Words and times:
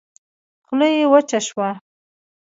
خوله 0.65 0.87
يې 0.95 1.05
وچه 1.11 1.39
شوه. 1.47 1.69